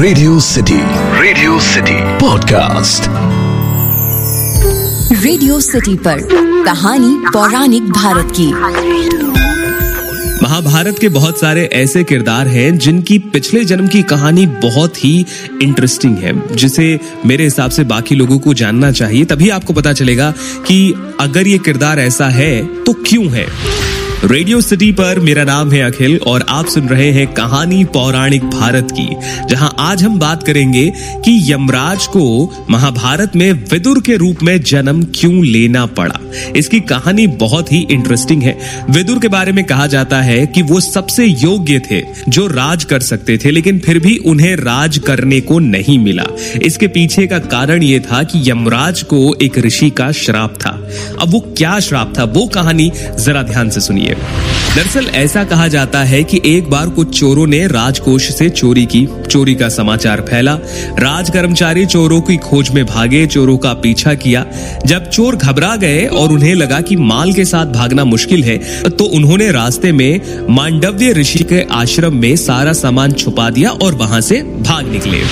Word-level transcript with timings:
Radio 0.00 0.40
city 0.40 0.78
radio 1.20 1.60
city 1.60 1.94
podcast 2.18 3.02
radio 5.24 5.60
city 5.60 5.96
पर 5.96 6.18
कहानी 6.64 7.16
पौराणिक 7.32 7.82
भारत 7.82 8.32
की। 8.40 8.46
महाभारत 10.42 10.98
के 10.98 11.08
बहुत 11.08 11.40
सारे 11.40 11.64
ऐसे 11.72 12.04
किरदार 12.04 12.46
हैं 12.46 12.78
जिनकी 12.78 13.18
पिछले 13.18 13.64
जन्म 13.64 13.88
की 13.88 14.02
कहानी 14.02 14.46
बहुत 14.46 15.04
ही 15.04 15.26
इंटरेस्टिंग 15.62 16.16
है 16.18 16.56
जिसे 16.56 17.00
मेरे 17.26 17.44
हिसाब 17.44 17.70
से 17.70 17.84
बाकी 17.84 18.14
लोगों 18.14 18.38
को 18.38 18.54
जानना 18.54 18.92
चाहिए 18.92 19.24
तभी 19.24 19.48
आपको 19.48 19.72
पता 19.72 19.92
चलेगा 19.92 20.30
कि 20.66 20.94
अगर 21.20 21.46
ये 21.46 21.58
किरदार 21.58 22.00
ऐसा 22.00 22.26
है 22.28 22.66
तो 22.84 22.92
क्यों 22.92 23.26
है? 23.26 23.46
रेडियो 24.24 24.60
सिटी 24.60 24.90
पर 24.92 25.18
मेरा 25.20 25.44
नाम 25.44 25.70
है 25.72 25.80
अखिल 25.82 26.18
और 26.26 26.44
आप 26.48 26.66
सुन 26.66 26.88
रहे 26.88 27.10
हैं 27.12 27.26
कहानी 27.26 27.84
पौराणिक 27.84 28.42
भारत 28.44 28.88
की, 28.90 29.08
जहाँ 29.46 29.74
आज 29.78 30.02
हम 30.02 30.18
बात 30.18 30.42
करेंगे 30.42 30.92
कि 31.24 31.52
यमराज 31.52 32.06
को 32.06 32.66
महाभारत 32.70 33.36
में 33.36 33.52
विदुर 33.52 34.00
के 34.00 34.16
रूप 34.16 34.42
में 34.42 34.60
जन्म 34.62 35.02
क्यों 35.14 35.44
लेना 35.44 35.86
पड़ा। 35.86 36.18
इसकी 36.56 36.80
कहानी 36.80 37.26
बहुत 37.26 37.72
ही 37.72 37.86
इंटरेस्टिंग 37.90 38.42
है। 38.42 38.56
विदुर 38.90 39.18
के 39.18 39.28
बारे 39.28 39.52
में 39.52 39.64
कहा 39.64 39.86
जाता 39.86 40.20
है 40.20 40.46
कि 40.46 40.62
वो 40.62 40.80
सबसे 40.80 41.26
योग्य 41.26 41.80
थे 41.90 42.02
जो 42.28 42.46
राज 42.46 42.84
कर 42.84 43.00
सकते 43.00 43.38
थे, 43.38 43.50
लेकिन 43.50 43.78
फिर 43.78 43.98
भी 43.98 44.16
उन्हें 44.16 44.54
राज 44.56 44.98
करने 44.98 45.40
को 45.40 45.58
नहीं 45.58 45.98
मिला। 45.98 46.26
इसके 46.62 46.88
पीछे 46.88 47.26
का 47.26 47.38
कारण 47.38 47.82
ये 47.82 48.00
था 48.00 48.22
कि 48.22 48.50
यमराज 48.50 49.02
को 49.02 49.34
एक 49.42 49.58
ऋषि 49.58 49.90
का 49.90 50.12
श्राप 50.12 50.54
था। 50.60 50.79
अब 51.20 51.30
वो 51.30 51.40
क्या 51.56 51.78
श्राप 51.80 52.12
था? 52.18 52.24
वो 52.26 52.46
कहानी 52.46 52.90
जरा 53.18 53.42
ध्यान 53.42 53.70
से 53.70 53.80
सुनिए। 53.80 54.14
दरअसल 54.74 55.06
ऐसा 55.14 55.44
कहा 55.44 55.66
जाता 55.68 56.02
है 56.04 56.22
कि 56.24 56.40
एक 56.46 56.68
बार 56.70 56.88
कुछ 56.88 57.18
चोरों 57.18 57.46
ने 57.46 57.66
राजकोष 57.66 58.28
से 58.30 58.48
चोरी 58.50 58.84
की, 58.86 59.06
चोरी 59.30 59.54
का 59.54 59.68
समाचार 59.68 60.20
फैला। 60.20 60.54
राज 60.98 61.30
कर्मचारी 61.30 61.86
चोरों 61.86 62.20
की 62.20 62.36
खोज 62.38 62.70
में 62.70 62.84
भागे, 62.86 63.26
चोरों 63.26 63.56
का 63.58 63.72
पीछा 63.74 64.14
किया। 64.14 64.44
जब 64.86 65.08
चोर 65.08 65.36
घबरा 65.36 65.74
गए 65.76 66.06
और 66.06 66.32
उन्हें 66.32 66.54
लगा 66.54 66.80
कि 66.80 66.96
माल 66.96 67.32
के 67.32 67.44
साथ 67.44 67.72
भागना 67.72 68.04
मुश्किल 68.04 68.44
है 68.44 68.58
तो 68.90 69.04
उन्होंने 69.06 69.50
रास्ते 69.52 69.92
में 69.92 70.46
मांडव्य 70.50 71.12
ऋषि 71.12 71.44
के 71.44 71.64
आश्रम 71.72 72.16
में 72.16 72.34
सारा 72.36 72.72
सामान 72.74 73.12
छुपा 73.12 73.50
दिया 73.50 73.70
और 73.72 73.94
वहाँ 73.94 74.20
से 74.20 74.42
भाग 74.42 74.88
निकले। 74.88 75.22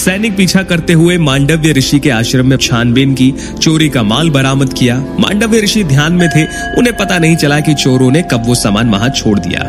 सैनिक 0.00 0.36
पीछा 0.36 0.62
करते 0.62 0.92
हुए 0.92 1.18
मांडव्य 1.18 1.72
ऋषि 1.72 1.98
के 1.98 2.10
आश्रम 2.10 2.46
में 2.46 2.56
छानबीन 2.56 3.14
की, 3.14 3.34
चोरी 3.62 3.88
का 3.88 4.02
माल 4.02 4.30
बरामद 4.30 4.72
किया। 4.72 4.96
मांडव्य 5.20 5.60
ऋषि 5.60 5.84
ध्यान 5.84 6.12
में 6.12 6.28
थे, 6.28 6.44
उन्हें 6.78 6.96
पता 6.96 7.18
नहीं 7.18 7.36
चला 7.36 7.60
कि 7.60 7.74
चोरों 7.74 8.10
ने 8.10 8.22
कब 8.22 8.46
वो 8.46 8.54
सामान 8.54 8.90
वहाँ 8.90 9.08
छोड़ 9.08 9.38
दिया। 9.38 9.60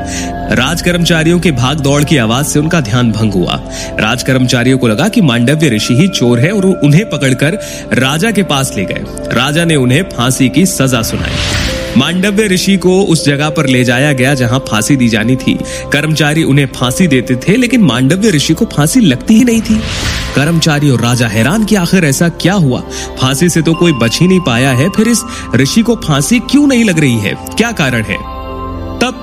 राज 0.54 0.82
कर्मचारियों 0.82 1.40
के 1.40 1.52
भाग 1.52 1.80
दौड़ 1.80 2.04
की 2.04 2.18
आवाज़ 2.18 2.48
से 2.48 2.60
उनका 2.60 2.82
ध्यान 2.82 3.12
भंग 3.12 3.34
हुआ। 3.34 3.56
राज 4.00 4.24
कर्मचारियों 4.24 4.78
को 4.78 4.88
लगा 4.88 5.08
कि 5.08 5.22
मांडव्य 5.22 5.70
ऋषि 5.70 5.94
ही 5.94 6.08
चोर 6.08 6.40
है 6.40 6.52
और 6.52 6.66
उन्हें 6.66 7.10
पकड़कर 7.10 7.60
राजा 7.94 8.32
के 8.32 8.44
पास 8.44 8.74
ले 8.78 8.86
गए। 8.86 9.04
राजा 9.34 9.66
ने 9.66 9.76
उन्हें 9.76 10.04
फांसी 10.04 10.50
की 10.50 10.66
सजा 10.66 11.02
सुनाई। 11.02 11.36
मांडव्य 11.98 12.48
ऋषि 12.48 12.78
को 12.78 13.02
उस 13.02 13.26
जगह 13.26 13.50
पर 13.50 13.68
ले 13.68 13.84
जाया 13.84 14.14
गया 14.14 14.34
जहाँ 14.34 14.60
फांसी 14.60 14.96
दी 14.96 15.08
जानी 15.10 15.36
थी। 15.36 15.58
कर्मचारी 15.94 16.44
उन्हें 16.44 16.66
फांसी 16.66 17.08
देते 17.08 17.36
थे, 17.36 17.56
लेकिन 17.58 17.82
मांडव्य 17.82 18.30
ऋषि 18.30 18.54
को 18.54 18.66
फांसी 18.66 19.00
लगती 19.00 19.34
ही 19.34 19.44
नहीं 19.44 19.62
थी। 19.62 19.82
कर्मचारी 20.36 20.90
और 20.90 21.02
राजा 21.02 21.28
हैरान 21.28 21.66
कि 21.66 21.76
आखिर 21.76 22.06
ऐसा 22.06 22.30
क्या 22.30 22.54
हुआ? 22.54 22.82
फांसी 23.22 23.50
से 23.50 23.62
तो 23.62 23.74
कोई 23.74 23.94
बच 23.94 24.20
ही 24.20 24.28
नहीं 24.28 24.40
पाया 24.40 24.72
है, 24.72 24.90
फिर 24.90 25.08
इस 25.08 25.24
ऋषि 25.56 25.82
को 25.82 25.96
फांसी 25.96 26.40
क्यों 26.40 26.68
नहीं 26.68 26.84
लग 26.84 27.00
रही 27.00 27.18
है? 27.18 27.34
क्या 27.58 27.72
कारण 27.72 28.04
है? 28.04 28.31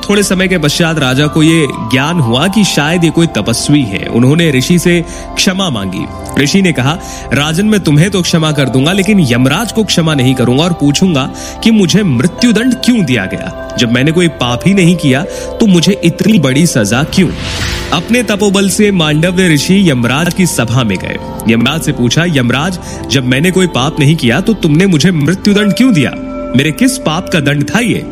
थोड़े 0.09 0.23
समय 0.23 0.49
के 0.49 0.59
पश्चात 0.59 0.99
राजा 0.99 1.27
को 1.27 1.43
ये 1.43 1.67
ज्ञान 1.91 2.21
हुआ 2.21 2.47
कि 2.49 2.65
शायद 2.65 3.05
ये 3.05 3.11
कोई 3.11 3.27
तपस्वी 3.27 3.83
है। 3.83 4.07
उन्होंने 4.09 4.51
ऋषि 4.51 4.79
से 4.79 5.01
क्षमा 5.37 5.69
मांगी। 5.71 6.05
ऋषि 6.43 6.63
ने 6.63 6.73
कहा, 6.73 6.93
राजन, 7.33 7.67
मैं 7.67 7.81
तुम्हें 7.81 8.11
तो 8.11 8.23
क्षमा 8.23 8.53
कर 8.53 8.69
दूँगा, 8.69 8.93
लेकिन 8.93 9.21
यमराज 9.31 9.73
को 9.73 9.85
क्षमा 9.85 10.15
नहीं 10.15 10.35
करूँगा 10.35 10.65
और 10.65 10.73
पूछूँगा 10.73 11.25
कि 11.65 11.71
मुझे 11.71 12.03
मृत्युदंड 12.03 12.75
क्यों 12.75 13.05
दिया 13.05 13.25
गया? 13.25 13.77
जब 13.79 13.93
मैंने 13.93 14.13
कोई 14.13 14.29
पाप 14.29 14.63
ही 14.67 14.75
नहीं 14.75 14.97
किया 14.97 15.23
तो 15.61 15.67
मुझे 15.67 16.01
इतनी 16.05 16.39
बड़ी 16.39 16.67
सजा 16.67 17.03
क्यों? 17.05 17.29
अपने 17.93 18.23
तपोबल 18.23 18.69
से 18.69 18.91
मांडव्य 18.93 19.49
ऋषि 19.49 19.91
यमराज 19.91 20.35
की 20.35 20.47
सभा 20.47 20.83
में 20.85 20.97
गए। 20.99 21.19
यमराज 21.49 21.83
से 21.83 21.93
पूछा, 21.93 22.25
यमराज, 22.29 22.79
जब 23.11 23.25
मैंने 23.25 23.51
कोई 23.51 23.67
पाप 23.67 24.01
नहीं 24.01 24.17
किया 24.17 24.41
तो 24.41 24.55
तुमने 24.55 24.87
मुझे 24.87 25.11
मृत्युदंड 25.13 25.73
क्यों 25.73 25.93
दिया? 25.93 26.13
मेरे 26.57 26.71
किस 26.73 26.99
पाप 26.99 27.29
का 27.29 27.41
दंड 27.41 27.71
था 27.71 27.79
ये? 27.79 28.07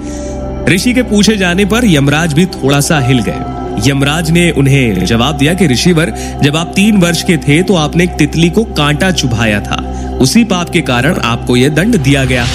ऋषि 0.69 0.93
के 0.93 1.03
पूछे 1.03 1.37
जाने 1.37 1.65
पर 1.65 1.85
यमराज 1.85 2.33
भी 2.33 2.47
थोड़ा 2.47 2.81
सा 2.81 2.99
हिल 3.01 3.19
गए। 3.19 3.91
यमराज 3.91 4.31
ने 4.31 4.51
उन्हें 4.51 5.05
जवाब 5.05 5.37
दिया 5.37 5.55
कि, 5.55 5.67
ऋषिवर, 5.67 6.13
जब 6.43 6.57
आप 6.57 6.73
तीन 6.77 6.97
वर्ष 6.97 7.23
के 7.23 7.37
थे 7.37 7.63
तो 7.63 7.75
आपने 7.75 8.05
एक 8.05 8.11
तितली 8.11 8.51
को 8.51 8.65
कांटा 8.65 9.11
चुभाया 9.11 9.61
था। 9.61 9.77
उसी 10.21 10.45
पाप 10.45 10.71
के 10.71 10.81
कारण 10.81 11.15
आपको 11.15 11.57
यह 11.57 11.69
दंड 11.69 11.97
दिया 11.97 12.25
गया। 12.25 12.47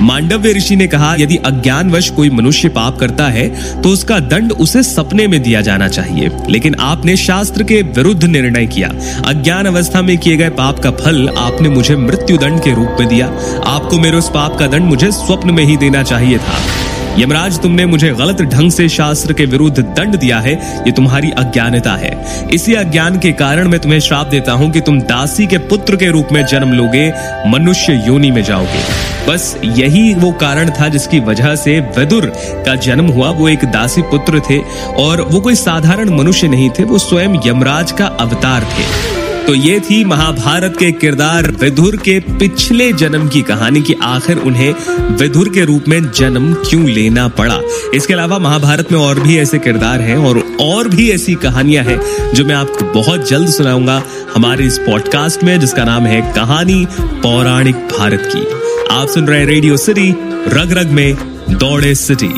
मांडव्य 0.00 0.52
ऋषि 0.52 0.76
ने 0.76 0.86
कहा, 0.86 1.14
यदि 1.18 1.36
अज्ञानवश 1.36 2.10
कोई 2.10 2.30
मनुष्य 2.30 2.68
पाप 2.68 2.98
करता 2.98 3.26
है 3.26 3.48
तो 3.82 3.88
उसका 3.88 4.18
दंड 4.18 4.52
उसे 4.52 4.82
सपने 4.82 5.26
में 5.26 5.42
दिया 5.42 5.60
जाना 5.60 5.88
चाहिए। 5.88 6.30
लेकिन 6.48 6.74
आपने 6.74 7.16
शास्त्र 7.16 7.62
के 7.62 7.82
विरुद्ध 7.82 8.24
निर्णय 8.24 8.66
किया। 8.66 8.88
अज्ञान 9.26 9.66
अवस्था 9.66 10.02
में 10.02 10.18
किए 10.18 10.36
गए 10.36 10.48
पाप 10.48 10.78
का 10.78 10.90
फल 10.90 11.28
आपने 11.28 11.68
मुझे 11.68 11.96
मृत्यु 11.96 12.36
दंड 12.36 12.60
के 12.60 12.74
रूप 12.74 12.96
में 13.00 13.08
दिया। 13.08 13.26
आपको 13.66 13.98
मेरे 13.98 14.16
उस 14.16 14.28
पाप 14.28 14.58
का 14.58 14.66
दंड 14.66 14.82
मुझे 14.82 15.10
स्वप्न 15.10 15.50
में 15.50 15.64
ही 15.64 15.76
देना 15.76 16.02
चाहिए 16.02 16.38
था। 16.38 16.87
यमराज, 17.18 17.58
तुमने 17.58 17.84
मुझे 17.86 18.10
गलत 18.10 18.40
ढंग 18.42 18.70
से 18.70 18.88
शास्त्र 18.88 19.32
के 19.32 19.44
विरुद्ध 19.44 19.78
दंड 19.78 20.16
दिया 20.16 20.38
है, 20.38 20.52
ये 20.86 20.92
तुम्हारी 20.92 21.30
अज्ञानता 21.30 21.92
है। 21.92 22.12
इसी 22.52 22.74
अज्ञान 22.74 23.18
के 23.18 23.32
कारण 23.32 23.68
मैं 23.68 23.80
तुम्हें 23.80 24.00
श्राप 24.00 24.26
देता 24.26 24.52
हूँ 24.52 24.70
कि 24.70 24.80
तुम 24.80 25.00
दासी 25.00 25.46
के 25.46 25.58
पुत्र 25.58 25.96
के 25.96 26.10
रूप 26.10 26.28
में 26.32 26.44
जन्म 26.46 26.72
लोगे, 26.72 27.12
मनुष्य 27.46 28.02
योनि 28.06 28.30
में 28.30 28.42
जाओगे। 28.42 28.82
बस 29.28 29.56
यही 29.64 30.14
वो 30.14 30.32
कारण 30.32 30.70
था 30.70 30.88
जिसकी 30.88 31.20
वजह 31.20 31.54
से 31.56 31.80
विदुर 31.98 32.32
का 32.66 32.74
जन्म 32.74 33.06
हुआ। 33.06 33.30
वो 33.30 33.48
एक 33.48 33.64
दासी 33.64 34.02
पुत्र 34.02 34.40
थे 34.40 34.58
और 34.98 35.20
वो 35.22 35.40
कोई 35.40 35.54
साधारण 35.54 36.16
मनुष्य 36.18 36.48
नहीं 36.48 36.70
थे, 36.70 36.84
वो 36.84 36.98
स्वयं 36.98 37.40
यमराज 37.46 37.92
का 37.92 38.06
अवतार 38.06 38.62
थे। 38.62 39.17
तो 39.48 39.54
ये 39.54 39.78
थी 39.80 40.04
महाभारत 40.04 40.74
के 40.78 40.90
किरदार 40.92 41.46
विधुर 41.50 41.96
के 41.96 42.18
पिछले 42.38 42.92
जन्म 42.92 43.28
की 43.28 43.40
कहानी 43.42 43.80
की 43.82 43.94
आखिर 44.02 44.38
उन्हें 44.38 44.74
विधुर 45.16 45.48
के 45.48 45.64
रूप 45.64 45.84
में 45.88 46.10
जन्म 46.10 46.52
क्यों 46.54 46.82
लेना 46.84 47.26
पड़ा। 47.28 47.58
इसके 47.94 48.14
अलावा 48.14 48.38
महाभारत 48.38 48.92
में 48.92 48.98
और 48.98 49.20
भी 49.20 49.38
ऐसे 49.38 49.58
किरदार 49.58 50.00
हैं 50.00 50.16
और 50.16 50.42
और 50.60 50.88
भी 50.88 51.10
ऐसी 51.10 51.34
कहानियाँ 51.34 51.84
हैं 51.84 51.98
जो 52.34 52.44
मैं 52.44 52.54
आपको 52.54 52.84
बहुत 52.92 53.28
जल्द 53.28 53.48
सुनाऊँगा 53.48 54.02
हमारे 54.34 54.66
इस 54.66 54.78
पॉडकास्ट 54.78 55.44
में, 55.44 55.58
जिसका 55.60 55.84
नाम 55.84 56.06
है 56.06 56.20
कहानी 56.34 56.86
पौराणिक 56.94 57.76
भारत 57.98 58.28
की। 58.34 58.46
आप 58.94 59.08
सुन 59.08 59.26
रहे 59.26 59.44
रेडियो 59.44 59.76
सिटी 59.76 60.10
रग 60.48 60.78
रग 60.78 60.90
में 60.90 61.16
दौड़े 61.50 61.94
सिटी। 61.94 62.30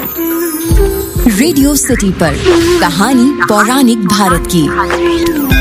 रेडियो 1.38 1.75
सिटी 1.75 2.10
पर 2.12 2.37
कहानी 2.81 3.32
पौराणिक 3.49 4.06
भारत 4.09 4.49
की। 4.54 5.59